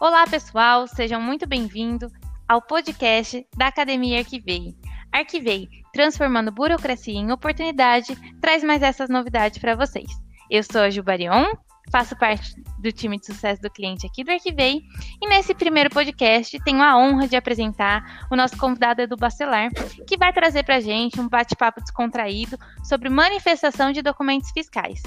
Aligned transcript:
Olá, 0.00 0.26
pessoal, 0.26 0.88
sejam 0.88 1.20
muito 1.20 1.46
bem-vindos 1.46 2.12
ao 2.48 2.60
podcast 2.60 3.46
da 3.56 3.68
Academia 3.68 4.18
Arquivei. 4.18 4.74
Arquivei, 5.12 5.68
transformando 5.92 6.50
burocracia 6.50 7.14
em 7.14 7.30
oportunidade, 7.30 8.16
traz 8.40 8.64
mais 8.64 8.82
essas 8.82 9.08
novidades 9.08 9.58
para 9.58 9.76
vocês. 9.76 10.10
Eu 10.50 10.64
sou 10.64 10.80
a 10.80 10.90
Jubarion, 10.90 11.46
faço 11.92 12.18
parte 12.18 12.60
do 12.80 12.90
time 12.90 13.20
de 13.20 13.26
sucesso 13.26 13.62
do 13.62 13.70
cliente 13.70 14.04
aqui 14.04 14.24
do 14.24 14.32
Arquivei, 14.32 14.82
e 15.22 15.28
nesse 15.28 15.54
primeiro 15.54 15.88
podcast 15.90 16.58
tenho 16.64 16.82
a 16.82 16.98
honra 16.98 17.28
de 17.28 17.36
apresentar 17.36 18.26
o 18.28 18.36
nosso 18.36 18.56
convidado 18.56 19.00
Edu 19.00 19.16
Bacelar, 19.16 19.70
que 20.08 20.16
vai 20.16 20.32
trazer 20.32 20.64
para 20.64 20.76
a 20.76 20.80
gente 20.80 21.20
um 21.20 21.28
bate-papo 21.28 21.80
descontraído 21.80 22.58
sobre 22.82 23.08
manifestação 23.08 23.92
de 23.92 24.02
documentos 24.02 24.50
fiscais. 24.50 25.00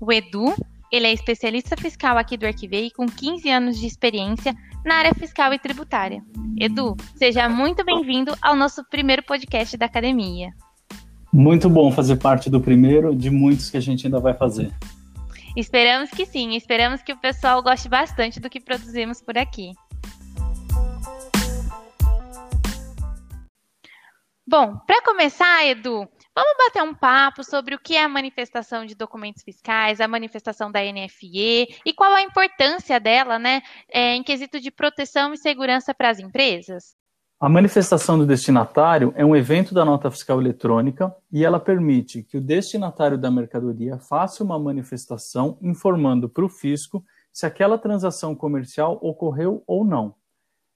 O 0.00 0.12
Edu 0.12 0.54
ele 0.90 1.06
é 1.06 1.12
especialista 1.12 1.76
fiscal 1.76 2.16
aqui 2.16 2.36
do 2.36 2.46
Arquivei 2.46 2.90
com 2.90 3.06
15 3.06 3.50
anos 3.50 3.78
de 3.78 3.86
experiência 3.86 4.54
na 4.84 4.96
área 4.96 5.14
fiscal 5.14 5.52
e 5.52 5.58
tributária. 5.58 6.22
Edu, 6.58 6.96
seja 7.16 7.48
muito 7.48 7.84
bem-vindo 7.84 8.36
ao 8.40 8.54
nosso 8.54 8.84
primeiro 8.88 9.22
podcast 9.22 9.76
da 9.76 9.86
academia. 9.86 10.50
Muito 11.32 11.68
bom 11.68 11.90
fazer 11.90 12.16
parte 12.16 12.48
do 12.48 12.60
primeiro 12.60 13.14
de 13.14 13.30
muitos 13.30 13.68
que 13.68 13.76
a 13.76 13.80
gente 13.80 14.06
ainda 14.06 14.20
vai 14.20 14.32
fazer. 14.32 14.72
Esperamos 15.56 16.10
que 16.10 16.24
sim, 16.24 16.54
esperamos 16.54 17.02
que 17.02 17.12
o 17.12 17.20
pessoal 17.20 17.62
goste 17.62 17.88
bastante 17.88 18.38
do 18.38 18.48
que 18.48 18.60
produzimos 18.60 19.20
por 19.20 19.36
aqui. 19.36 19.72
Bom, 24.48 24.76
para 24.86 25.02
começar, 25.02 25.66
Edu, 25.66 26.06
Vamos 26.36 26.54
bater 26.58 26.82
um 26.82 26.94
papo 26.94 27.42
sobre 27.42 27.74
o 27.74 27.78
que 27.78 27.96
é 27.96 28.04
a 28.04 28.08
manifestação 28.10 28.84
de 28.84 28.94
documentos 28.94 29.42
fiscais, 29.42 30.02
a 30.02 30.06
manifestação 30.06 30.70
da 30.70 30.80
NFE 30.80 31.66
e 31.82 31.94
qual 31.94 32.12
a 32.12 32.20
importância 32.20 33.00
dela, 33.00 33.38
né, 33.38 33.62
é, 33.90 34.14
em 34.14 34.22
quesito 34.22 34.60
de 34.60 34.70
proteção 34.70 35.32
e 35.32 35.38
segurança 35.38 35.94
para 35.94 36.10
as 36.10 36.18
empresas? 36.18 36.94
A 37.40 37.48
manifestação 37.48 38.18
do 38.18 38.26
destinatário 38.26 39.14
é 39.16 39.24
um 39.24 39.34
evento 39.34 39.72
da 39.72 39.82
nota 39.82 40.10
fiscal 40.10 40.38
eletrônica 40.38 41.10
e 41.32 41.42
ela 41.42 41.58
permite 41.58 42.22
que 42.22 42.36
o 42.36 42.40
destinatário 42.40 43.16
da 43.16 43.30
mercadoria 43.30 43.98
faça 43.98 44.44
uma 44.44 44.58
manifestação 44.58 45.56
informando 45.62 46.28
para 46.28 46.44
o 46.44 46.50
fisco 46.50 47.02
se 47.32 47.46
aquela 47.46 47.78
transação 47.78 48.34
comercial 48.34 48.98
ocorreu 49.00 49.64
ou 49.66 49.86
não. 49.86 50.14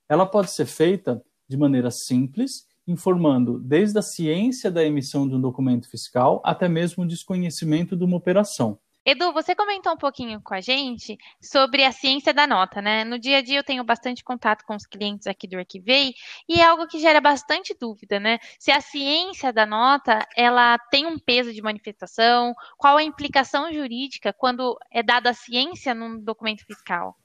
Ela 0.08 0.24
pode 0.24 0.52
ser 0.52 0.64
feita 0.64 1.22
de 1.46 1.58
maneira 1.58 1.90
simples 1.90 2.69
informando 2.90 3.58
desde 3.58 3.98
a 3.98 4.02
ciência 4.02 4.70
da 4.70 4.84
emissão 4.84 5.28
de 5.28 5.34
um 5.34 5.40
documento 5.40 5.88
fiscal 5.88 6.42
até 6.44 6.68
mesmo 6.68 7.04
o 7.04 7.06
desconhecimento 7.06 7.96
de 7.96 8.04
uma 8.04 8.16
operação. 8.16 8.78
Edu, 9.04 9.32
você 9.32 9.54
comentou 9.54 9.94
um 9.94 9.96
pouquinho 9.96 10.42
com 10.42 10.52
a 10.52 10.60
gente 10.60 11.16
sobre 11.40 11.84
a 11.84 11.90
ciência 11.90 12.34
da 12.34 12.46
nota, 12.46 12.82
né? 12.82 13.02
No 13.02 13.18
dia 13.18 13.38
a 13.38 13.42
dia 13.42 13.58
eu 13.58 13.64
tenho 13.64 13.82
bastante 13.82 14.22
contato 14.22 14.62
com 14.66 14.76
os 14.76 14.84
clientes 14.84 15.26
aqui 15.26 15.48
do 15.48 15.56
Arquivei 15.56 16.12
e 16.46 16.60
é 16.60 16.66
algo 16.66 16.86
que 16.86 16.98
gera 16.98 17.18
bastante 17.18 17.74
dúvida, 17.78 18.20
né? 18.20 18.38
Se 18.58 18.70
a 18.70 18.80
ciência 18.80 19.54
da 19.54 19.64
nota, 19.64 20.26
ela 20.36 20.78
tem 20.90 21.06
um 21.06 21.18
peso 21.18 21.50
de 21.52 21.62
manifestação, 21.62 22.52
qual 22.76 22.98
a 22.98 23.02
implicação 23.02 23.72
jurídica 23.72 24.34
quando 24.34 24.78
é 24.92 25.02
dada 25.02 25.30
a 25.30 25.34
ciência 25.34 25.94
num 25.94 26.20
documento 26.20 26.66
fiscal? 26.66 27.16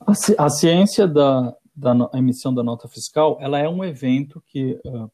A, 0.00 0.44
a 0.44 0.48
ciência 0.48 1.06
da, 1.06 1.54
da 1.80 2.10
emissão 2.14 2.52
da 2.52 2.62
nota 2.62 2.86
fiscal, 2.86 3.38
ela 3.40 3.58
é 3.58 3.68
um 3.68 3.82
evento 3.82 4.42
que 4.46 4.78
uh, 4.84 5.10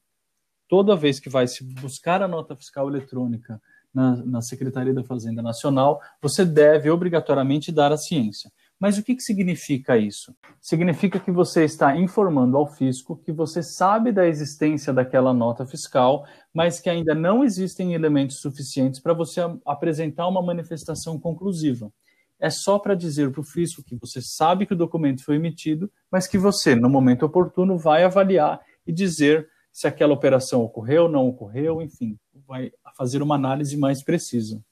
toda 0.69 0.97
vez 0.97 1.21
que 1.21 1.31
vai 1.31 1.47
se 1.47 1.63
buscar 1.63 2.21
a 2.23 2.29
nota 2.29 2.57
fiscal 2.57 2.89
eletrônica 2.89 3.61
na, 3.95 4.17
na, 4.17 4.43
Secretaria 4.43 4.93
da 4.93 5.05
Fazenda 5.05 5.41
Nacional, 5.41 6.01
você 6.21 6.45
deve 6.45 6.91
obrigatoriamente 6.91 7.71
dar 7.71 7.93
a 7.93 7.97
ciência. 7.97 8.51
Mas 8.79 8.99
o 8.99 9.03
que, 9.03 9.15
que 9.15 9.23
significa 9.23 9.97
isso? 9.97 10.37
Significa 10.61 11.19
que 11.19 11.31
você 11.31 11.65
está 11.65 11.97
informando 11.97 12.59
ao 12.59 12.67
fisco 12.67 13.17
que 13.17 13.33
você 13.33 13.63
sabe 13.63 14.13
da 14.13 14.27
existência 14.27 14.93
daquela 14.93 15.33
nota 15.33 15.65
fiscal, 15.65 16.27
mas 16.53 16.79
que 16.79 16.91
ainda 16.91 17.15
não 17.15 17.43
existem 17.43 17.95
elementos 17.95 18.41
suficientes 18.41 19.01
para 19.01 19.15
você 19.15 19.41
apresentar 19.65 20.29
uma 20.29 20.43
manifestação 20.43 21.19
conclusiva 21.19 21.91
é 22.39 22.51
só 22.51 22.79
para 22.79 22.95
dizer 22.95 23.31
para 23.31 23.41
o 23.41 23.45
fisco 23.45 23.83
que 23.83 23.97
você 23.97 24.21
sabe 24.21 24.67
que 24.67 24.75
o 24.75 24.77
documento 24.77 25.25
foi 25.25 25.37
emitido, 25.37 25.91
mas 26.11 26.27
que 26.27 26.39
você, 26.39 26.75
no 26.75 26.89
momento 26.89 27.25
oportuno, 27.25 27.79
vai 27.79 28.05
avaliar 28.05 28.61
e 28.87 28.93
dizer 28.93 29.49
se 29.73 29.87
aquela 29.87 30.15
operação 30.15 30.63
ocorreu, 30.63 31.09
não 31.09 31.29
ocorreu, 31.29 31.83
enfim, 31.83 32.19
vai 32.47 32.73
fazer 32.97 33.23
uma 33.23 33.35
análise 33.35 33.77
mais 33.77 34.03
precisa. 34.03 34.63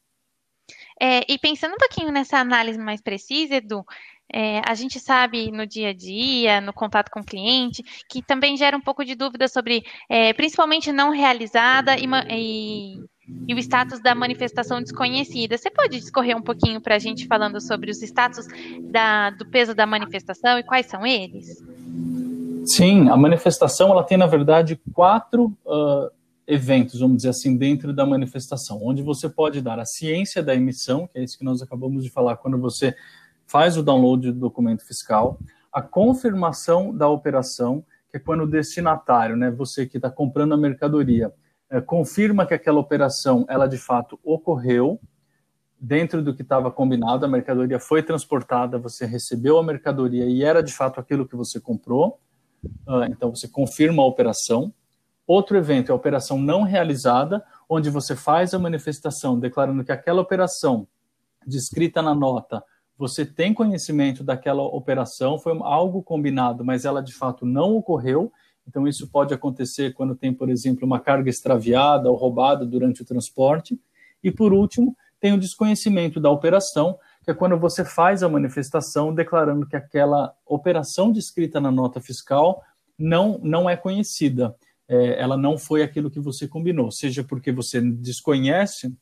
É, 1.00 1.30
e 1.30 1.38
pensando 1.38 1.74
um 1.74 1.78
pouquinho 1.78 2.10
nessa 2.10 2.38
análise 2.38 2.78
mais 2.78 3.00
precisa, 3.00 3.56
Edu, 3.56 3.84
é, 4.32 4.62
a 4.64 4.74
gente 4.74 4.98
sabe 4.98 5.50
no 5.50 5.66
dia 5.66 5.90
a 5.90 5.92
dia, 5.92 6.60
no 6.60 6.72
contato 6.72 7.10
com 7.10 7.20
o 7.20 7.24
cliente, 7.24 7.82
que 8.08 8.22
também 8.22 8.56
gera 8.56 8.76
um 8.76 8.80
pouco 8.80 9.04
de 9.04 9.14
dúvida 9.14 9.48
sobre, 9.48 9.84
é, 10.08 10.32
principalmente 10.32 10.92
não 10.92 11.10
realizada 11.10 11.96
e, 11.98 12.06
e 12.30 13.04
e 13.46 13.54
o 13.54 13.58
status 13.58 14.00
da 14.00 14.14
manifestação 14.14 14.82
desconhecida. 14.82 15.56
Você 15.56 15.70
pode 15.70 15.98
discorrer 15.98 16.36
um 16.36 16.42
pouquinho 16.42 16.80
para 16.80 16.96
a 16.96 16.98
gente 16.98 17.26
falando 17.26 17.60
sobre 17.60 17.90
os 17.90 18.02
status 18.02 18.46
da, 18.82 19.30
do 19.30 19.46
peso 19.46 19.74
da 19.74 19.86
manifestação 19.86 20.58
e 20.58 20.62
quais 20.62 20.86
são 20.86 21.06
eles? 21.06 21.62
Sim, 22.66 23.08
a 23.08 23.16
manifestação 23.16 23.90
ela 23.90 24.02
tem 24.02 24.16
na 24.16 24.26
verdade 24.26 24.80
quatro 24.92 25.56
uh, 25.66 26.10
eventos, 26.46 27.00
vamos 27.00 27.18
dizer 27.18 27.30
assim, 27.30 27.56
dentro 27.56 27.92
da 27.92 28.06
manifestação, 28.06 28.80
onde 28.82 29.02
você 29.02 29.28
pode 29.28 29.60
dar 29.60 29.78
a 29.78 29.84
ciência 29.84 30.42
da 30.42 30.54
emissão, 30.54 31.06
que 31.06 31.18
é 31.18 31.24
isso 31.24 31.38
que 31.38 31.44
nós 31.44 31.62
acabamos 31.62 32.02
de 32.02 32.10
falar, 32.10 32.36
quando 32.36 32.58
você 32.58 32.94
faz 33.46 33.76
o 33.76 33.82
download 33.82 34.32
do 34.32 34.38
documento 34.38 34.86
fiscal, 34.86 35.38
a 35.72 35.82
confirmação 35.82 36.94
da 36.94 37.08
operação, 37.08 37.84
que 38.10 38.16
é 38.16 38.20
quando 38.20 38.44
o 38.44 38.46
destinatário, 38.46 39.36
né, 39.36 39.50
você 39.50 39.86
que 39.86 39.98
está 39.98 40.10
comprando 40.10 40.54
a 40.54 40.56
mercadoria, 40.56 41.32
é, 41.74 41.80
confirma 41.80 42.46
que 42.46 42.54
aquela 42.54 42.78
operação 42.78 43.44
ela 43.48 43.66
de 43.66 43.76
fato 43.76 44.16
ocorreu 44.22 45.00
dentro 45.76 46.22
do 46.22 46.32
que 46.32 46.42
estava 46.42 46.70
combinado, 46.70 47.26
a 47.26 47.28
mercadoria 47.28 47.80
foi 47.80 48.00
transportada, 48.00 48.78
você 48.78 49.04
recebeu 49.04 49.58
a 49.58 49.62
mercadoria 49.62 50.24
e 50.24 50.44
era 50.44 50.62
de 50.62 50.72
fato 50.72 51.00
aquilo 51.00 51.26
que 51.26 51.34
você 51.34 51.58
comprou, 51.58 52.20
uh, 52.86 53.02
então 53.10 53.34
você 53.34 53.48
confirma 53.48 54.04
a 54.04 54.06
operação. 54.06 54.72
Outro 55.26 55.56
evento 55.56 55.90
é 55.90 55.92
a 55.92 55.96
operação 55.96 56.38
não 56.38 56.62
realizada, 56.62 57.44
onde 57.68 57.90
você 57.90 58.14
faz 58.14 58.54
a 58.54 58.58
manifestação 58.58 59.36
declarando 59.36 59.82
que 59.82 59.90
aquela 59.90 60.22
operação 60.22 60.86
descrita 61.44 62.00
na 62.00 62.14
nota, 62.14 62.62
você 62.96 63.26
tem 63.26 63.52
conhecimento 63.52 64.22
daquela 64.22 64.62
operação, 64.62 65.40
foi 65.40 65.58
algo 65.60 66.04
combinado, 66.04 66.64
mas 66.64 66.84
ela 66.84 67.02
de 67.02 67.12
fato 67.12 67.44
não 67.44 67.74
ocorreu, 67.74 68.32
então, 68.66 68.88
isso 68.88 69.08
pode 69.08 69.34
acontecer 69.34 69.92
quando 69.92 70.14
tem, 70.14 70.32
por 70.32 70.48
exemplo, 70.48 70.86
uma 70.86 70.98
carga 70.98 71.28
extraviada 71.28 72.10
ou 72.10 72.16
roubada 72.16 72.64
durante 72.64 73.02
o 73.02 73.04
transporte. 73.04 73.78
E, 74.22 74.30
por 74.30 74.52
último, 74.52 74.96
tem 75.20 75.32
o 75.32 75.38
desconhecimento 75.38 76.20
da 76.20 76.30
operação, 76.30 76.98
que 77.22 77.30
é 77.30 77.34
quando 77.34 77.58
você 77.58 77.84
faz 77.84 78.22
a 78.22 78.28
manifestação 78.28 79.14
declarando 79.14 79.66
que 79.66 79.76
aquela 79.76 80.34
operação 80.46 81.12
descrita 81.12 81.60
na 81.60 81.70
nota 81.70 82.00
fiscal 82.00 82.62
não, 82.98 83.38
não 83.42 83.68
é 83.68 83.76
conhecida. 83.76 84.54
É, 84.88 85.20
ela 85.20 85.36
não 85.36 85.56
foi 85.56 85.82
aquilo 85.82 86.10
que 86.10 86.20
você 86.20 86.46
combinou, 86.46 86.90
seja 86.90 87.24
porque 87.24 87.50
você 87.50 87.80
desconhece 87.80 88.94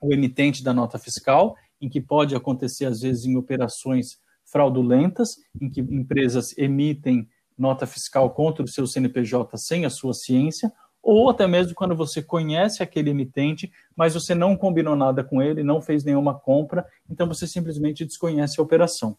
o 0.00 0.12
emitente 0.12 0.62
da 0.62 0.72
nota 0.72 0.98
fiscal, 0.98 1.56
em 1.80 1.88
que 1.88 2.00
pode 2.00 2.34
acontecer, 2.36 2.84
às 2.84 3.00
vezes, 3.00 3.24
em 3.24 3.36
operações 3.36 4.18
fraudulentas, 4.44 5.36
em 5.60 5.68
que 5.68 5.80
empresas 5.80 6.56
emitem 6.56 7.28
nota 7.56 7.86
fiscal 7.86 8.30
contra 8.30 8.64
o 8.64 8.68
seu 8.68 8.86
CNPJ 8.86 9.56
sem 9.56 9.84
a 9.84 9.90
sua 9.90 10.12
ciência, 10.12 10.72
ou 11.02 11.28
até 11.28 11.46
mesmo 11.46 11.74
quando 11.74 11.94
você 11.94 12.22
conhece 12.22 12.82
aquele 12.82 13.10
emitente, 13.10 13.70
mas 13.94 14.14
você 14.14 14.34
não 14.34 14.56
combinou 14.56 14.96
nada 14.96 15.22
com 15.22 15.42
ele, 15.42 15.62
não 15.62 15.82
fez 15.82 16.02
nenhuma 16.02 16.34
compra, 16.34 16.86
então 17.08 17.28
você 17.28 17.46
simplesmente 17.46 18.04
desconhece 18.04 18.58
a 18.58 18.62
operação. 18.62 19.16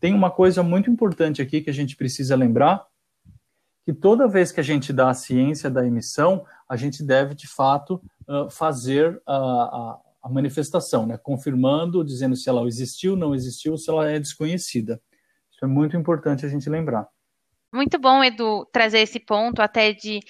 Tem 0.00 0.12
uma 0.12 0.30
coisa 0.30 0.62
muito 0.62 0.90
importante 0.90 1.40
aqui 1.40 1.60
que 1.60 1.70
a 1.70 1.74
gente 1.74 1.96
precisa 1.96 2.34
lembrar, 2.34 2.84
que 3.84 3.92
toda 3.92 4.26
vez 4.28 4.50
que 4.50 4.60
a 4.60 4.62
gente 4.62 4.92
dá 4.92 5.10
a 5.10 5.14
ciência 5.14 5.70
da 5.70 5.86
emissão, 5.86 6.44
a 6.68 6.76
gente 6.76 7.02
deve, 7.02 7.34
de 7.34 7.46
fato, 7.46 8.02
fazer 8.50 9.20
a, 9.26 9.36
a, 9.36 10.00
a 10.24 10.28
manifestação, 10.28 11.06
né? 11.06 11.16
confirmando, 11.16 12.04
dizendo 12.04 12.34
se 12.34 12.48
ela 12.48 12.66
existiu, 12.66 13.14
não 13.14 13.34
existiu, 13.34 13.76
se 13.76 13.88
ela 13.88 14.10
é 14.10 14.18
desconhecida. 14.18 15.00
Isso 15.50 15.64
é 15.64 15.68
muito 15.68 15.96
importante 15.96 16.44
a 16.44 16.48
gente 16.48 16.68
lembrar. 16.68 17.08
Muito 17.72 17.98
bom, 17.98 18.22
Edu, 18.24 18.66
trazer 18.72 19.00
esse 19.00 19.20
ponto 19.20 19.62
até 19.62 19.92
de 19.92 20.20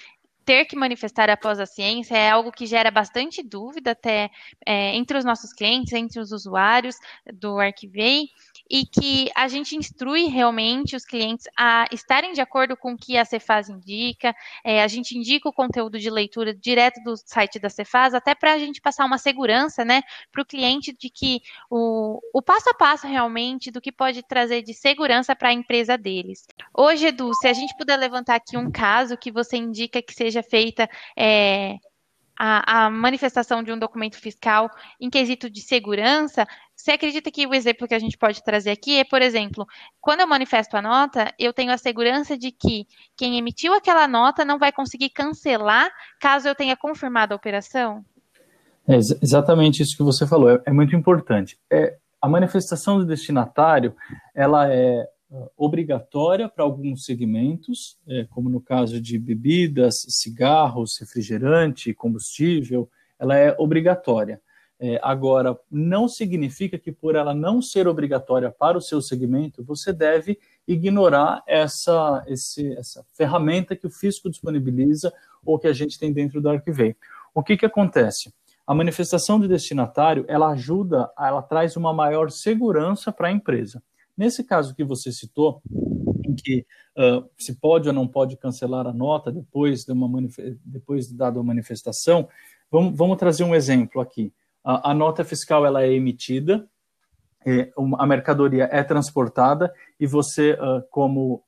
ter 0.45 0.65
que 0.65 0.77
manifestar 0.77 1.31
após 1.31 1.61
a 1.61 1.67
ciência 1.67 2.17
é 2.17 2.31
algo 2.31 2.53
que 2.53 2.67
gera 2.67 2.91
bastante 2.91 3.43
dúvida 3.43 3.93
até 3.93 4.31
é, 4.67 4.95
entre 4.97 5.17
os 5.17 5.25
nossos 5.25 5.53
clientes, 5.53 5.93
entre 5.93 6.21
os 6.21 6.33
usuários 6.33 6.97
do 7.33 7.59
Arquivei. 7.59 8.29
E 8.71 8.87
que 8.87 9.29
a 9.35 9.49
gente 9.49 9.77
instrui 9.77 10.27
realmente 10.27 10.95
os 10.95 11.05
clientes 11.05 11.47
a 11.59 11.87
estarem 11.91 12.33
de 12.33 12.41
acordo 12.41 12.77
com 12.77 12.93
o 12.93 12.97
que 12.97 13.19
a 13.19 13.25
Cefaz 13.25 13.69
indica, 13.69 14.35
é, 14.63 14.83
a 14.83 14.87
gente 14.87 15.19
indica 15.19 15.49
o 15.49 15.53
conteúdo 15.53 15.99
de 15.99 16.09
leitura 16.09 16.55
direto 16.55 17.03
do 17.03 17.17
site 17.17 17.59
da 17.59 17.69
Cefaz, 17.69 18.15
até 18.15 18.35
para 18.35 18.53
a 18.53 18.59
gente 18.59 18.81
passar 18.81 19.05
uma 19.05 19.19
segurança 19.19 19.85
né, 19.85 20.03
para 20.31 20.43
o 20.43 20.47
cliente 20.47 20.97
de 20.97 21.11
que 21.11 21.41
o, 21.69 22.21
o 22.33 22.41
passo 22.41 22.71
a 22.71 22.75
passo 22.75 23.09
realmente 23.09 23.73
do 23.73 23.81
que 23.81 23.91
pode 23.91 24.23
trazer 24.23 24.63
de 24.63 24.73
segurança 24.73 25.35
para 25.35 25.49
a 25.49 25.53
empresa 25.53 25.99
deles. 25.99 26.47
Hoje, 26.73 27.09
Edu, 27.09 27.35
se 27.35 27.49
a 27.49 27.53
gente 27.53 27.77
puder 27.77 27.97
levantar 27.97 28.37
aqui 28.37 28.57
um 28.57 28.71
caso 28.71 29.17
que 29.17 29.33
você 29.33 29.57
indica 29.57 30.01
que 30.01 30.15
seja 30.15 30.43
feita 30.43 30.89
é, 31.17 31.77
a, 32.43 32.87
a, 32.87 32.91
manifestação 32.91 33.63
de 33.63 33.71
um 33.71 33.79
documento 33.79 34.17
fiscal 34.17 34.71
em 34.99 35.11
quesito 35.11 35.51
de 35.51 35.61
segurança, 35.61 36.47
você 36.75 36.93
acredita 36.93 37.31
que 37.31 37.47
o 37.47 37.53
exemplo 37.53 37.87
que 37.87 37.93
a 37.93 37.99
gente 37.99 38.17
pode 38.17 38.43
trazer 38.43 38.71
aqui 38.71 38.99
é, 38.99 39.05
por 39.05 39.21
exemplo, 39.21 39.67
quando 40.01 40.21
eu 40.21 40.27
manifesto 40.27 40.75
a 40.75 40.81
nota, 40.81 41.35
eu 41.39 41.53
tenho 41.53 41.71
a 41.71 41.77
segurança 41.77 42.39
de 42.39 42.51
que 42.51 42.87
quem 43.15 43.37
emitiu 43.37 43.75
aquela 43.75 44.09
nota 44.09 44.43
não 44.43 44.59
vai 44.59 44.73
conseguir 44.73 45.11
cancelar 45.11 45.91
caso 46.19 46.49
eu 46.49 46.55
tenha 46.55 46.75
confirmado 46.75 47.35
a 47.35 47.37
operação? 47.37 48.03
É 48.89 48.97
exatamente 48.97 49.83
isso 49.83 49.95
que 49.95 50.03
você 50.03 50.27
falou, 50.27 50.49
é, 50.49 50.63
é 50.65 50.73
muito 50.73 50.97
importante. 50.97 51.59
É, 51.71 51.99
a 52.23 52.27
manifestação 52.27 52.97
do 52.97 53.05
destinatário, 53.05 53.95
ela 54.35 54.67
é 54.73 55.07
obrigatória 55.57 56.49
para 56.49 56.65
alguns 56.65 57.05
segmentos, 57.05 57.99
é, 58.07 58.25
como 58.31 58.49
no 58.49 58.61
caso 58.61 59.01
de 59.01 59.19
bebidas, 59.19 60.05
cigarros, 60.09 60.99
refrigerante, 60.99 61.95
combustível, 61.95 62.91
ela 63.19 63.37
é 63.37 63.55
obrigatória. 63.59 64.41
É, 64.83 64.99
agora, 65.03 65.59
não 65.71 66.09
significa 66.09 66.79
que 66.79 66.91
por 66.91 67.15
ela 67.15 67.35
não 67.35 67.61
ser 67.61 67.87
obrigatória 67.87 68.51
para 68.51 68.79
o 68.79 68.81
seu 68.81 69.03
segmento, 69.03 69.63
você 69.63 69.93
deve 69.93 70.39
ignorar 70.67 71.43
essa, 71.47 72.25
esse, 72.27 72.73
essa 72.75 73.05
ferramenta 73.13 73.77
que 73.77 73.87
o 73.87 73.91
fisco 73.91 74.31
disponibiliza 74.31 75.13
ou 75.45 75.59
que 75.59 75.67
a 75.67 75.73
gente 75.73 75.99
tem 75.99 76.13
dentro 76.13 76.41
da 76.41 76.53
Arquivei. 76.53 76.97
O 77.35 77.43
que, 77.43 77.59
que 77.59 77.67
acontece? 77.67 78.33
A 78.67 78.75
manifestação 78.75 79.39
de 79.39 79.47
destinatário, 79.47 80.25
ela 80.27 80.49
ajuda, 80.53 81.11
ela 81.19 81.43
traz 81.43 81.77
uma 81.77 81.93
maior 81.93 82.31
segurança 82.31 83.13
para 83.13 83.29
a 83.29 83.33
empresa. 83.33 83.83
Nesse 84.21 84.45
caso 84.45 84.75
que 84.75 84.85
você 84.85 85.11
citou, 85.11 85.63
em 86.27 86.35
que 86.35 86.67
uh, 86.99 87.27
se 87.39 87.55
pode 87.55 87.89
ou 87.89 87.95
não 87.95 88.07
pode 88.07 88.37
cancelar 88.37 88.87
a 88.87 88.93
nota 88.93 89.33
depois 89.33 89.83
de, 89.83 89.93
uma 89.93 90.29
depois 90.63 91.09
de 91.09 91.17
dada 91.17 91.41
a 91.41 91.43
manifestação, 91.43 92.29
vamos, 92.71 92.95
vamos 92.95 93.17
trazer 93.17 93.45
um 93.45 93.55
exemplo 93.55 93.99
aqui. 93.99 94.31
A, 94.63 94.91
a 94.91 94.95
nota 94.95 95.25
fiscal 95.25 95.65
ela 95.65 95.83
é 95.83 95.91
emitida, 95.91 96.69
é, 97.47 97.73
a 97.99 98.07
mercadoria 98.07 98.69
é 98.71 98.85
transportada 98.85 99.73
e 99.99 100.07
você, 100.07 100.53
uh, 100.53 100.85
como 100.91 101.43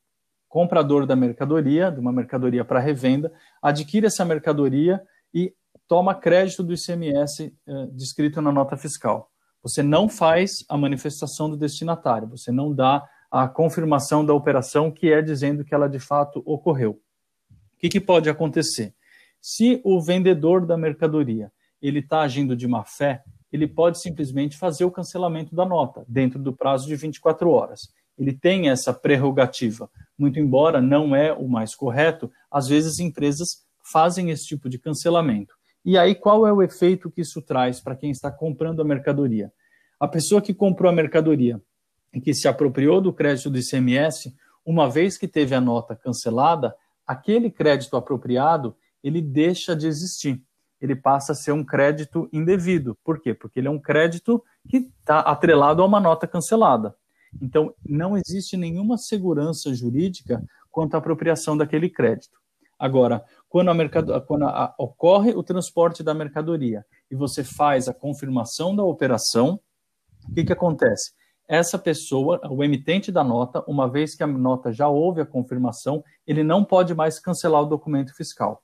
comprador 0.48 1.04
da 1.04 1.14
mercadoria, 1.14 1.90
de 1.90 2.00
uma 2.00 2.10
mercadoria 2.10 2.64
para 2.64 2.80
revenda, 2.80 3.30
adquire 3.60 4.06
essa 4.06 4.25
mercadoria 4.25 5.02
e 5.34 5.54
toma 5.86 6.14
crédito 6.14 6.62
do 6.62 6.72
ICMS 6.72 7.54
uh, 7.66 7.86
descrito 7.88 8.40
na 8.40 8.50
nota 8.50 8.78
fiscal. 8.78 9.30
Você 9.62 9.82
não 9.82 10.09
faz 10.09 10.64
a 10.69 10.76
manifestação 10.76 11.49
do 11.49 11.56
destinatário, 11.56 12.29
você 12.29 12.50
não 12.50 12.75
dá 12.75 13.09
a 13.31 13.49
confirmação 13.49 14.25
da 14.25 14.35
operação, 14.35 14.91
que 14.91 15.12
é 15.12 15.23
dizendo 15.23 15.64
que 15.64 15.75
ela 15.75 15.88
de 15.88 15.99
fato 15.99 16.43
ocorreu. 16.44 17.00
O 17.50 17.79
que, 17.79 17.88
que 17.88 18.00
pode 18.00 18.29
acontecer? 18.29 18.94
Se 19.41 19.81
o 19.85 20.00
vendedor 20.00 20.67
da 20.67 20.76
mercadoria 20.76 21.50
ele 21.81 21.99
está 21.99 22.20
agindo 22.20 22.55
de 22.55 22.69
má 22.69 22.85
fé, 22.85 23.23
ele 23.53 23.67
pode 23.67 24.00
simplesmente 24.00 24.56
fazer 24.56 24.85
o 24.85 24.91
cancelamento 24.91 25.55
da 25.55 25.64
nota 25.64 26.05
dentro 26.09 26.38
do 26.38 26.53
prazo 26.53 26.87
de 26.87 26.94
24 26.94 27.50
horas. 27.50 27.81
Ele 28.17 28.32
tem 28.32 28.70
essa 28.70 28.94
prerrogativa. 28.94 29.91
Muito 30.17 30.38
embora 30.38 30.81
não 30.81 31.14
é 31.14 31.32
o 31.32 31.49
mais 31.49 31.75
correto, 31.75 32.31
às 32.50 32.69
vezes 32.69 32.99
empresas 32.99 33.64
fazem 33.93 34.31
esse 34.31 34.47
tipo 34.47 34.69
de 34.69 34.79
cancelamento. 34.79 35.55
E 35.84 35.99
aí, 35.99 36.14
qual 36.14 36.46
é 36.46 36.52
o 36.52 36.62
efeito 36.62 37.11
que 37.11 37.23
isso 37.23 37.43
traz 37.43 37.81
para 37.81 37.96
quem 37.96 38.11
está 38.11 38.31
comprando 38.31 38.81
a 38.81 38.84
mercadoria? 38.84 39.52
A 39.99 40.06
pessoa 40.06 40.40
que 40.40 40.55
comprou 40.55 40.90
a 40.90 40.94
mercadoria 40.94 41.61
e 42.14 42.20
que 42.20 42.34
se 42.34 42.46
apropriou 42.46 43.00
do 43.00 43.12
crédito 43.12 43.50
do 43.50 43.58
ICMS, 43.58 44.34
uma 44.64 44.88
vez 44.88 45.19
que 45.19 45.26
teve 45.26 45.55
a 45.55 45.61
nota 45.61 45.96
cancelada, 45.96 46.75
aquele 47.06 47.50
crédito 47.50 47.96
apropriado 47.96 48.76
ele 49.02 49.20
deixa 49.20 49.75
de 49.75 49.87
existir. 49.87 50.40
Ele 50.81 50.94
passa 50.94 51.32
a 51.32 51.34
ser 51.34 51.52
um 51.52 51.64
crédito 51.64 52.28
indevido. 52.32 52.96
Por 53.05 53.20
quê? 53.20 53.35
Porque 53.35 53.58
ele 53.58 53.69
é 53.69 53.70
um 53.70 53.78
crédito 53.78 54.43
que 54.69 54.88
está 55.00 55.20
atrelado 55.20 55.82
a 55.82 55.87
uma 55.87 56.00
nota 56.00 56.26
cancelada. 56.26 56.94
Então, 57.40 57.75
não 57.85 58.17
existe 58.17 58.56
nenhuma 58.56 58.99
segurança 58.99 59.75
jurídica 59.75 60.44
quanto 60.70 60.94
à 60.94 60.99
apropriação 60.99 61.56
daquele 61.56 61.88
crédito. 61.88 62.38
Agora, 62.78 63.25
quando, 63.52 63.70
a 63.70 64.20
quando 64.22 64.44
a, 64.46 64.75
ocorre 64.78 65.32
o 65.32 65.43
transporte 65.43 66.02
da 66.02 66.14
mercadoria 66.14 66.87
e 67.10 67.14
você 67.14 67.44
faz 67.44 67.87
a 67.87 67.93
confirmação 67.93 68.75
da 68.75 68.82
operação, 68.82 69.60
o 70.26 70.32
que, 70.32 70.43
que 70.43 70.54
acontece? 70.54 71.12
Essa 71.46 71.78
pessoa, 71.78 72.40
o 72.50 72.64
emitente 72.64 73.12
da 73.12 73.22
nota, 73.22 73.62
uma 73.69 73.87
vez 73.87 74.14
que 74.14 74.22
a 74.22 74.26
nota 74.26 74.72
já 74.72 74.88
houve 74.88 75.20
a 75.20 75.26
confirmação, 75.26 76.02
ele 76.26 76.43
não 76.43 76.64
pode 76.64 76.94
mais 76.94 77.19
cancelar 77.20 77.60
o 77.60 77.66
documento 77.66 78.16
fiscal. 78.16 78.62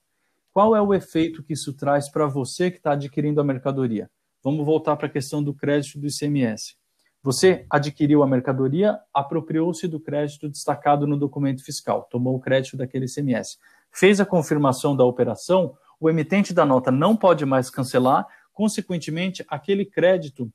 Qual 0.55 0.75
é 0.75 0.81
o 0.81 0.95
efeito 0.95 1.43
que 1.43 1.53
isso 1.53 1.75
traz 1.75 2.11
para 2.11 2.27
você 2.27 2.71
que 2.71 2.79
está 2.79 2.93
adquirindo 2.93 3.43
a 3.43 3.45
mercadoria? 3.45 4.11
Vamos 4.43 4.65
voltar 4.65 4.97
para 4.97 5.07
a 5.07 5.11
questão 5.11 5.43
do 5.43 5.53
crédito 5.53 5.99
do 5.99 6.07
ICMS. 6.07 6.77
Você 7.23 7.67
adquiriu 7.69 8.23
a 8.23 8.27
mercadoria, 8.27 8.99
apropriou-se 9.13 9.87
do 9.87 10.01
crédito 10.01 10.49
destacado 10.49 11.07
no 11.07 11.19
documento 11.19 11.63
fiscal, 11.63 12.09
tomou 12.11 12.37
o 12.37 12.41
crédito 12.41 12.75
daquele 12.75 13.05
ICMS 13.05 13.59
fez 13.99 14.21
a 14.21 14.27
confirmação 14.27 14.95
da 14.95 15.05
operação, 15.05 15.75
o 16.01 16.09
emitente 16.09 16.55
da 16.55 16.65
nota 16.65 16.91
não 16.91 17.17
pode 17.17 17.45
mais 17.45 17.69
cancelar, 17.69 18.27
consequentemente, 18.53 19.45
aquele 19.49 19.85
crédito, 19.85 20.51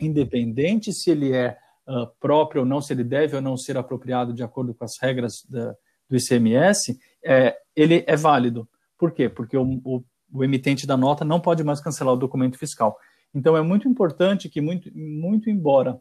independente 0.00 0.92
se 0.92 1.10
ele 1.10 1.32
é 1.32 1.56
uh, 1.88 2.06
próprio 2.20 2.62
ou 2.62 2.66
não, 2.66 2.80
se 2.80 2.92
ele 2.92 3.04
deve 3.04 3.36
ou 3.36 3.42
não 3.42 3.56
ser 3.56 3.76
apropriado 3.76 4.32
de 4.32 4.42
acordo 4.42 4.74
com 4.74 4.84
as 4.84 4.98
regras 5.00 5.44
da, 5.48 5.74
do 6.08 6.16
ICMS, 6.16 6.98
é, 7.24 7.56
ele 7.74 8.04
é 8.06 8.16
válido. 8.16 8.68
Por 8.98 9.12
quê? 9.12 9.28
Porque 9.28 9.56
o, 9.56 9.80
o, 9.84 10.04
o 10.32 10.44
emitente 10.44 10.86
da 10.86 10.96
nota 10.96 11.24
não 11.24 11.40
pode 11.40 11.64
mais 11.64 11.80
cancelar 11.80 12.14
o 12.14 12.18
documento 12.18 12.58
fiscal. 12.58 12.96
Então, 13.34 13.56
é 13.56 13.62
muito 13.62 13.88
importante 13.88 14.48
que, 14.48 14.60
muito, 14.60 14.90
muito 14.96 15.50
embora 15.50 16.00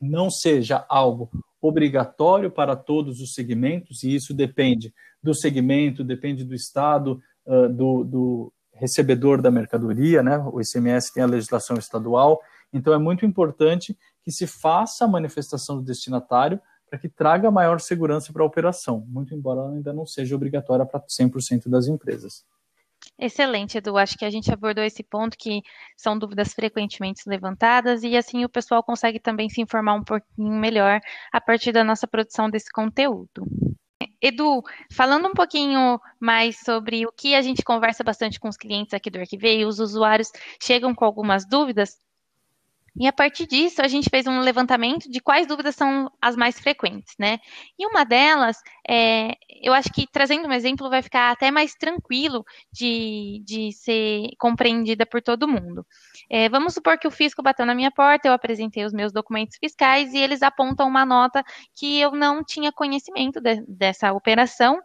não 0.00 0.30
seja 0.30 0.84
algo 0.88 1.30
obrigatório 1.60 2.50
para 2.50 2.76
todos 2.76 3.20
os 3.20 3.34
segmentos, 3.34 4.04
e 4.04 4.14
isso 4.14 4.32
depende 4.32 4.92
do 5.22 5.34
segmento, 5.34 6.04
depende 6.04 6.44
do 6.44 6.54
estado, 6.54 7.20
uh, 7.46 7.68
do, 7.68 8.04
do, 8.04 8.52
recebedor 8.72 9.42
da 9.42 9.50
mercadoria, 9.50 10.22
né? 10.22 10.38
O 10.38 10.60
ICMS 10.60 11.12
tem 11.12 11.22
a 11.22 11.26
legislação 11.26 11.76
estadual, 11.76 12.40
então 12.72 12.92
é 12.92 12.98
muito 12.98 13.26
importante 13.26 13.96
que 14.22 14.30
se 14.30 14.46
faça 14.46 15.04
a 15.04 15.08
manifestação 15.08 15.76
do 15.76 15.82
destinatário 15.82 16.60
para 16.88 16.98
que 16.98 17.08
traga 17.08 17.50
maior 17.50 17.80
segurança 17.80 18.32
para 18.32 18.42
a 18.42 18.46
operação, 18.46 19.04
muito 19.08 19.34
embora 19.34 19.60
ela 19.60 19.72
ainda 19.74 19.92
não 19.92 20.06
seja 20.06 20.34
obrigatória 20.34 20.86
para 20.86 21.00
100% 21.00 21.68
das 21.68 21.86
empresas. 21.86 22.44
Excelente, 23.18 23.78
Edu. 23.78 23.96
Acho 23.96 24.16
que 24.16 24.24
a 24.24 24.30
gente 24.30 24.52
abordou 24.52 24.82
esse 24.82 25.02
ponto 25.02 25.36
que 25.36 25.62
são 25.96 26.18
dúvidas 26.18 26.52
frequentemente 26.52 27.22
levantadas 27.26 28.02
e 28.02 28.16
assim 28.16 28.44
o 28.44 28.48
pessoal 28.48 28.82
consegue 28.82 29.20
também 29.20 29.48
se 29.48 29.60
informar 29.60 29.94
um 29.94 30.04
pouquinho 30.04 30.52
melhor 30.52 31.00
a 31.32 31.40
partir 31.40 31.72
da 31.72 31.84
nossa 31.84 32.06
produção 32.06 32.48
desse 32.48 32.70
conteúdo. 32.72 33.44
Edu, 34.22 34.62
falando 34.92 35.28
um 35.28 35.32
pouquinho 35.32 36.00
mais 36.20 36.60
sobre 36.60 37.06
o 37.06 37.12
que 37.12 37.34
a 37.34 37.42
gente 37.42 37.64
conversa 37.64 38.04
bastante 38.04 38.38
com 38.38 38.48
os 38.48 38.56
clientes 38.56 38.94
aqui 38.94 39.10
do 39.10 39.18
Arquivei, 39.18 39.64
os 39.64 39.80
usuários 39.80 40.30
chegam 40.62 40.94
com 40.94 41.04
algumas 41.04 41.48
dúvidas, 41.48 41.96
e 42.98 43.06
a 43.06 43.12
partir 43.12 43.46
disso, 43.46 43.80
a 43.80 43.86
gente 43.86 44.10
fez 44.10 44.26
um 44.26 44.40
levantamento 44.40 45.08
de 45.08 45.20
quais 45.20 45.46
dúvidas 45.46 45.76
são 45.76 46.10
as 46.20 46.34
mais 46.34 46.58
frequentes, 46.58 47.14
né? 47.16 47.38
E 47.78 47.86
uma 47.86 48.04
delas, 48.04 48.60
é, 48.88 49.34
eu 49.62 49.72
acho 49.72 49.92
que 49.92 50.04
trazendo 50.06 50.48
um 50.48 50.52
exemplo 50.52 50.90
vai 50.90 51.00
ficar 51.00 51.30
até 51.30 51.50
mais 51.50 51.74
tranquilo 51.74 52.44
de, 52.72 53.40
de 53.44 53.70
ser 53.72 54.30
compreendida 54.38 55.06
por 55.06 55.22
todo 55.22 55.46
mundo. 55.46 55.86
É, 56.28 56.48
vamos 56.48 56.74
supor 56.74 56.98
que 56.98 57.06
o 57.06 57.10
fisco 57.10 57.40
bateu 57.40 57.64
na 57.64 57.74
minha 57.74 57.90
porta, 57.90 58.26
eu 58.26 58.32
apresentei 58.32 58.84
os 58.84 58.92
meus 58.92 59.12
documentos 59.12 59.56
fiscais 59.58 60.12
e 60.12 60.18
eles 60.18 60.42
apontam 60.42 60.88
uma 60.88 61.06
nota 61.06 61.44
que 61.76 62.00
eu 62.00 62.10
não 62.10 62.42
tinha 62.42 62.72
conhecimento 62.72 63.40
de, 63.40 63.62
dessa 63.68 64.12
operação. 64.12 64.80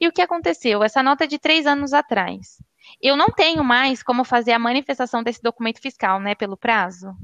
E 0.00 0.06
o 0.06 0.12
que 0.12 0.22
aconteceu? 0.22 0.84
Essa 0.84 1.02
nota 1.02 1.24
é 1.24 1.26
de 1.26 1.40
três 1.40 1.66
anos 1.66 1.92
atrás. 1.92 2.58
Eu 3.02 3.16
não 3.16 3.28
tenho 3.28 3.62
mais 3.64 4.02
como 4.02 4.24
fazer 4.24 4.52
a 4.52 4.58
manifestação 4.58 5.22
desse 5.22 5.42
documento 5.42 5.80
fiscal, 5.80 6.20
né, 6.20 6.34
pelo 6.34 6.56
prazo? 6.56 7.14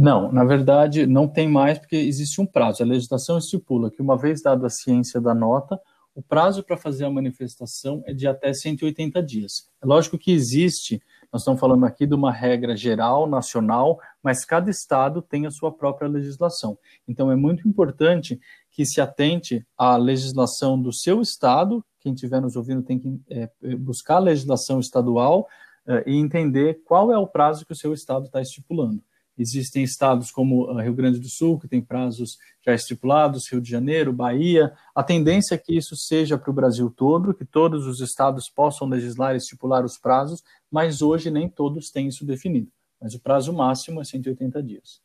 Não, 0.00 0.32
na 0.32 0.44
verdade, 0.44 1.06
não 1.06 1.28
tem 1.28 1.46
mais, 1.46 1.78
porque 1.78 1.94
existe 1.94 2.40
um 2.40 2.46
prazo. 2.46 2.82
A 2.82 2.86
legislação 2.86 3.36
estipula 3.36 3.90
que, 3.90 4.00
uma 4.00 4.16
vez 4.16 4.40
dada 4.40 4.66
a 4.66 4.70
ciência 4.70 5.20
da 5.20 5.34
nota, 5.34 5.78
o 6.14 6.22
prazo 6.22 6.62
para 6.64 6.78
fazer 6.78 7.04
a 7.04 7.10
manifestação 7.10 8.02
é 8.06 8.14
de 8.14 8.26
até 8.26 8.50
180 8.50 9.22
dias. 9.22 9.68
É 9.78 9.84
lógico 9.84 10.16
que 10.16 10.32
existe, 10.32 11.02
Nós 11.30 11.42
estamos 11.42 11.60
falando 11.60 11.84
aqui 11.84 12.06
de 12.06 12.14
uma 12.14 12.32
regra 12.32 12.74
geral, 12.74 13.28
nacional, 13.28 14.00
mas 14.22 14.42
cada 14.42 14.70
estado 14.70 15.20
tem 15.20 15.44
a 15.44 15.50
sua 15.50 15.70
própria 15.70 16.08
legislação. 16.08 16.78
Então, 17.06 17.30
é 17.30 17.36
muito 17.36 17.68
importante 17.68 18.40
que 18.70 18.86
se 18.86 19.02
atente 19.02 19.66
à 19.76 19.98
legislação 19.98 20.80
do 20.80 20.94
seu 20.94 21.20
estado. 21.20 21.84
Quem 22.00 22.14
estiver 22.14 22.40
nos 22.40 22.56
ouvindo 22.56 22.82
tem 22.82 22.98
que 22.98 23.20
é, 23.28 23.50
buscar 23.76 24.16
a 24.16 24.20
legislação 24.20 24.80
estadual 24.80 25.46
é, 25.86 26.04
e 26.06 26.16
entender 26.16 26.80
qual 26.86 27.12
é 27.12 27.18
o 27.18 27.26
prazo 27.26 27.66
que 27.66 27.72
o 27.72 27.76
seu 27.76 27.92
estado 27.92 28.24
está 28.24 28.40
estipulando. 28.40 29.02
Existem 29.40 29.82
estados 29.82 30.30
como 30.30 30.68
ah, 30.68 30.82
Rio 30.82 30.92
Grande 30.92 31.18
do 31.18 31.28
Sul, 31.28 31.58
que 31.58 31.66
tem 31.66 31.80
prazos 31.80 32.36
já 32.64 32.74
estipulados, 32.74 33.50
Rio 33.50 33.58
de 33.58 33.70
Janeiro, 33.70 34.12
Bahia. 34.12 34.70
A 34.94 35.02
tendência 35.02 35.54
é 35.54 35.58
que 35.58 35.74
isso 35.74 35.96
seja 35.96 36.36
para 36.36 36.50
o 36.50 36.54
Brasil 36.54 36.92
todo, 36.94 37.32
que 37.32 37.46
todos 37.46 37.86
os 37.86 38.00
estados 38.00 38.50
possam 38.50 38.86
legislar 38.86 39.34
e 39.34 39.38
estipular 39.38 39.82
os 39.82 39.96
prazos, 39.96 40.42
mas 40.70 41.00
hoje 41.00 41.30
nem 41.30 41.48
todos 41.48 41.90
têm 41.90 42.08
isso 42.08 42.26
definido. 42.26 42.70
Mas 43.00 43.14
o 43.14 43.20
prazo 43.20 43.50
máximo 43.50 44.02
é 44.02 44.04
180 44.04 44.62
dias. 44.62 45.00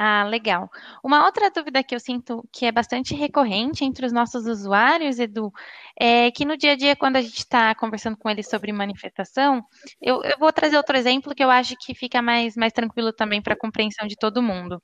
Ah, 0.00 0.22
legal. 0.22 0.70
Uma 1.02 1.24
outra 1.26 1.50
dúvida 1.50 1.82
que 1.82 1.92
eu 1.92 1.98
sinto 1.98 2.48
que 2.52 2.64
é 2.64 2.70
bastante 2.70 3.16
recorrente 3.16 3.84
entre 3.84 4.06
os 4.06 4.12
nossos 4.12 4.46
usuários, 4.46 5.18
Edu, 5.18 5.52
é 5.98 6.30
que 6.30 6.44
no 6.44 6.56
dia 6.56 6.72
a 6.72 6.76
dia, 6.76 6.94
quando 6.94 7.16
a 7.16 7.20
gente 7.20 7.38
está 7.38 7.74
conversando 7.74 8.16
com 8.16 8.30
eles 8.30 8.48
sobre 8.48 8.72
manifestação, 8.72 9.60
eu, 10.00 10.22
eu, 10.22 10.38
vou 10.38 10.52
trazer 10.52 10.76
outro 10.76 10.96
exemplo 10.96 11.34
que 11.34 11.42
eu 11.42 11.50
acho 11.50 11.74
que 11.80 11.96
fica 11.96 12.22
mais, 12.22 12.54
mais 12.56 12.72
tranquilo 12.72 13.12
também 13.12 13.42
para 13.42 13.54
a 13.54 13.58
compreensão 13.58 14.06
de 14.06 14.14
todo 14.16 14.40
mundo. 14.40 14.80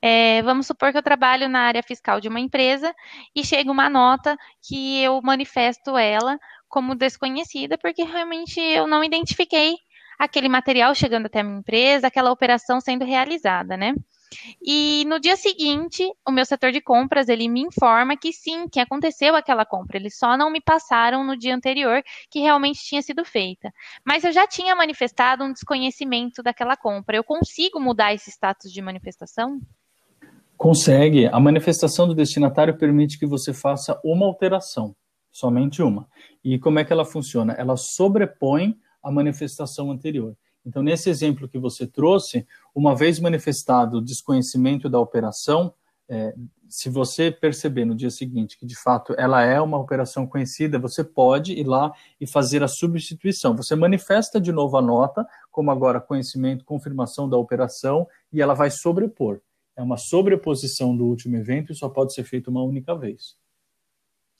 É, 0.00 0.40
vamos 0.42 0.66
supor 0.66 0.92
que 0.92 0.98
eu 0.98 1.02
trabalho 1.02 1.46
na 1.48 1.60
área 1.60 1.82
fiscal 1.82 2.18
de 2.18 2.28
uma 2.28 2.40
empresa 2.40 2.94
e 3.36 3.44
chega 3.44 3.70
uma 3.70 3.90
nota 3.90 4.34
que 4.66 5.02
eu 5.02 5.20
manifesto 5.22 5.98
ela 5.98 6.38
como 6.68 6.94
desconhecida, 6.94 7.76
porque 7.76 8.02
realmente 8.02 8.58
eu 8.60 8.86
não 8.86 9.04
identifiquei 9.04 9.76
aquele 10.18 10.48
material 10.48 10.94
chegando 10.94 11.26
até 11.26 11.40
a 11.40 11.44
minha 11.44 11.58
empresa, 11.58 12.06
aquela 12.06 12.32
operação 12.32 12.80
sendo 12.80 13.04
realizada, 13.04 13.76
né? 13.76 13.94
E 14.62 15.04
no 15.06 15.20
dia 15.20 15.36
seguinte, 15.36 16.08
o 16.26 16.30
meu 16.30 16.44
setor 16.44 16.72
de 16.72 16.80
compras, 16.80 17.28
ele 17.28 17.48
me 17.48 17.60
informa 17.60 18.16
que 18.16 18.32
sim, 18.32 18.68
que 18.68 18.80
aconteceu 18.80 19.34
aquela 19.34 19.64
compra. 19.64 19.96
Eles 19.96 20.16
só 20.16 20.36
não 20.36 20.50
me 20.50 20.60
passaram 20.60 21.24
no 21.24 21.36
dia 21.36 21.54
anterior 21.54 22.02
que 22.30 22.40
realmente 22.40 22.84
tinha 22.84 23.02
sido 23.02 23.24
feita. 23.24 23.72
Mas 24.04 24.24
eu 24.24 24.32
já 24.32 24.46
tinha 24.46 24.74
manifestado 24.74 25.44
um 25.44 25.52
desconhecimento 25.52 26.42
daquela 26.42 26.76
compra. 26.76 27.16
Eu 27.16 27.24
consigo 27.24 27.80
mudar 27.80 28.14
esse 28.14 28.30
status 28.30 28.72
de 28.72 28.82
manifestação? 28.82 29.60
Consegue. 30.56 31.26
A 31.26 31.40
manifestação 31.40 32.06
do 32.06 32.14
destinatário 32.14 32.78
permite 32.78 33.18
que 33.18 33.26
você 33.26 33.52
faça 33.52 34.00
uma 34.04 34.26
alteração, 34.26 34.94
somente 35.30 35.82
uma. 35.82 36.08
E 36.42 36.58
como 36.58 36.78
é 36.78 36.84
que 36.84 36.92
ela 36.92 37.04
funciona? 37.04 37.52
Ela 37.54 37.76
sobrepõe 37.76 38.76
a 39.02 39.10
manifestação 39.10 39.90
anterior. 39.90 40.36
Então, 40.64 40.82
nesse 40.82 41.10
exemplo 41.10 41.48
que 41.48 41.58
você 41.58 41.86
trouxe, 41.86 42.46
uma 42.74 42.94
vez 42.94 43.20
manifestado 43.20 43.98
o 43.98 44.02
desconhecimento 44.02 44.88
da 44.88 44.98
operação, 44.98 45.74
é, 46.08 46.34
se 46.68 46.90
você 46.90 47.30
perceber 47.30 47.84
no 47.84 47.94
dia 47.94 48.10
seguinte 48.10 48.58
que 48.58 48.66
de 48.66 48.76
fato 48.76 49.14
ela 49.16 49.42
é 49.42 49.60
uma 49.60 49.78
operação 49.78 50.26
conhecida, 50.26 50.78
você 50.78 51.04
pode 51.04 51.52
ir 51.52 51.64
lá 51.64 51.92
e 52.20 52.26
fazer 52.26 52.62
a 52.62 52.68
substituição. 52.68 53.56
Você 53.56 53.74
manifesta 53.74 54.40
de 54.40 54.52
novo 54.52 54.76
a 54.76 54.82
nota, 54.82 55.26
como 55.50 55.70
agora 55.70 56.00
conhecimento, 56.00 56.64
confirmação 56.64 57.28
da 57.28 57.36
operação, 57.36 58.06
e 58.32 58.42
ela 58.42 58.54
vai 58.54 58.70
sobrepor. 58.70 59.40
É 59.76 59.82
uma 59.82 59.96
sobreposição 59.96 60.96
do 60.96 61.04
último 61.06 61.36
evento 61.36 61.72
e 61.72 61.76
só 61.76 61.88
pode 61.88 62.12
ser 62.14 62.24
feito 62.24 62.50
uma 62.50 62.62
única 62.62 62.94
vez. 62.94 63.36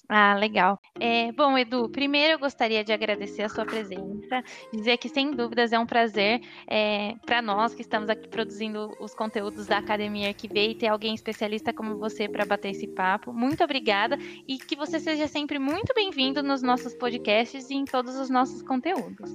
Ah, 0.09 0.35
legal. 0.35 0.79
É, 1.01 1.33
bom, 1.33 1.57
Edu, 1.57 1.89
primeiro 1.89 2.35
eu 2.35 2.39
gostaria 2.39 2.85
de 2.85 2.93
agradecer 2.93 3.43
a 3.43 3.49
sua 3.49 3.65
presença, 3.65 4.43
dizer 4.73 4.99
que 4.99 5.09
sem 5.09 5.31
dúvidas 5.31 5.73
é 5.73 5.79
um 5.79 5.87
prazer 5.87 6.43
é, 6.69 7.15
para 7.25 7.41
nós 7.41 7.75
que 7.75 7.81
estamos 7.81 8.11
aqui 8.11 8.29
produzindo 8.29 8.93
os 9.01 9.15
conteúdos 9.15 9.67
da 9.67 9.79
Academia 9.79 10.29
Arquivei 10.29 10.75
ter 10.75 10.89
alguém 10.89 11.15
especialista 11.15 11.73
como 11.73 11.97
você 11.97 12.29
para 12.29 12.45
bater 12.45 12.71
esse 12.71 12.87
papo. 12.87 13.33
Muito 13.33 13.65
obrigada 13.65 14.19
e 14.47 14.59
que 14.59 14.77
você 14.77 15.01
seja 15.01 15.27
sempre 15.27 15.59
muito 15.59 15.95
bem-vindo 15.95 16.43
nos 16.43 16.63
nossos 16.63 16.95
podcasts 16.95 17.71
e 17.71 17.75
em 17.75 17.85
todos 17.85 18.17
os 18.17 18.29
nossos 18.29 18.61
conteúdos. 18.63 19.35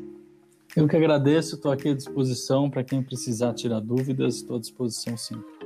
Eu 0.76 0.88
que 0.88 0.96
agradeço, 0.96 1.56
estou 1.56 1.72
aqui 1.72 1.90
à 1.90 1.96
disposição 1.96 2.70
para 2.70 2.84
quem 2.84 3.02
precisar 3.02 3.54
tirar 3.56 3.80
dúvidas, 3.80 4.36
estou 4.36 4.58
à 4.58 4.60
disposição 4.60 5.18
sempre. 5.18 5.59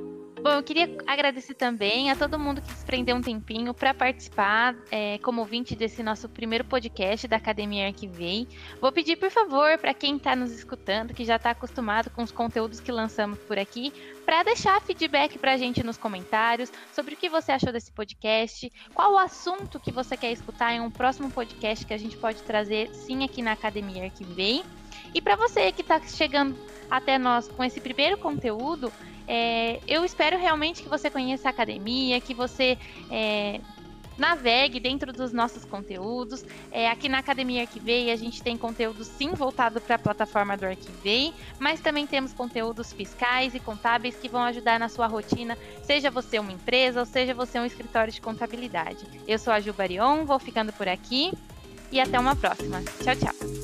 Bom, 0.44 0.50
eu 0.50 0.62
queria 0.62 0.94
agradecer 1.06 1.54
também 1.54 2.10
a 2.10 2.16
todo 2.16 2.38
mundo 2.38 2.60
que 2.60 2.70
desprendeu 2.70 3.16
um 3.16 3.22
tempinho 3.22 3.72
para 3.72 3.94
participar 3.94 4.76
é, 4.90 5.16
como 5.20 5.40
ouvinte 5.40 5.74
desse 5.74 6.02
nosso 6.02 6.28
primeiro 6.28 6.66
podcast 6.66 7.26
da 7.26 7.36
Academia 7.36 7.86
Arquivei. 7.86 8.46
Vou 8.78 8.92
pedir, 8.92 9.16
por 9.16 9.30
favor, 9.30 9.78
para 9.78 9.94
quem 9.94 10.16
está 10.16 10.36
nos 10.36 10.52
escutando, 10.52 11.14
que 11.14 11.24
já 11.24 11.36
está 11.36 11.52
acostumado 11.52 12.10
com 12.10 12.22
os 12.22 12.30
conteúdos 12.30 12.78
que 12.78 12.92
lançamos 12.92 13.38
por 13.38 13.58
aqui, 13.58 13.90
para 14.26 14.42
deixar 14.42 14.82
feedback 14.82 15.38
para 15.38 15.54
a 15.54 15.56
gente 15.56 15.82
nos 15.82 15.96
comentários 15.96 16.70
sobre 16.92 17.14
o 17.14 17.16
que 17.16 17.30
você 17.30 17.50
achou 17.50 17.72
desse 17.72 17.90
podcast, 17.90 18.70
qual 18.92 19.14
o 19.14 19.18
assunto 19.18 19.80
que 19.80 19.90
você 19.90 20.14
quer 20.14 20.30
escutar 20.30 20.74
em 20.74 20.80
um 20.80 20.90
próximo 20.90 21.30
podcast 21.30 21.86
que 21.86 21.94
a 21.94 21.98
gente 21.98 22.18
pode 22.18 22.42
trazer 22.42 22.90
sim 22.94 23.24
aqui 23.24 23.40
na 23.40 23.52
Academia 23.52 24.04
Arquivei. 24.04 24.62
E 25.14 25.22
para 25.22 25.36
você 25.36 25.72
que 25.72 25.80
está 25.80 25.98
chegando 26.02 26.54
até 26.90 27.18
nós 27.18 27.48
com 27.48 27.64
esse 27.64 27.80
primeiro 27.80 28.18
conteúdo, 28.18 28.92
é, 29.26 29.80
eu 29.86 30.04
espero 30.04 30.38
realmente 30.38 30.82
que 30.82 30.88
você 30.88 31.10
conheça 31.10 31.48
a 31.48 31.50
academia, 31.50 32.20
que 32.20 32.34
você 32.34 32.78
é, 33.10 33.60
navegue 34.18 34.78
dentro 34.78 35.12
dos 35.12 35.32
nossos 35.32 35.64
conteúdos. 35.64 36.44
É, 36.70 36.88
aqui 36.88 37.08
na 37.08 37.18
Academia 37.18 37.62
Arquivei 37.62 38.10
a 38.10 38.16
gente 38.16 38.42
tem 38.42 38.56
conteúdo 38.56 39.04
sim 39.04 39.30
voltado 39.30 39.80
para 39.80 39.96
a 39.96 39.98
plataforma 39.98 40.56
do 40.56 40.66
Arquivei, 40.66 41.32
mas 41.58 41.80
também 41.80 42.06
temos 42.06 42.32
conteúdos 42.32 42.92
fiscais 42.92 43.54
e 43.54 43.60
contábeis 43.60 44.16
que 44.16 44.28
vão 44.28 44.42
ajudar 44.44 44.78
na 44.78 44.88
sua 44.88 45.06
rotina, 45.06 45.58
seja 45.82 46.10
você 46.10 46.38
uma 46.38 46.52
empresa 46.52 47.00
ou 47.00 47.06
seja 47.06 47.34
você 47.34 47.58
um 47.58 47.66
escritório 47.66 48.12
de 48.12 48.20
contabilidade. 48.20 49.06
Eu 49.26 49.38
sou 49.38 49.52
a 49.52 49.60
Ju 49.60 49.72
Barion, 49.72 50.24
vou 50.24 50.38
ficando 50.38 50.72
por 50.72 50.88
aqui 50.88 51.32
e 51.90 52.00
até 52.00 52.18
uma 52.18 52.36
próxima. 52.36 52.82
Tchau, 53.02 53.16
tchau. 53.16 53.63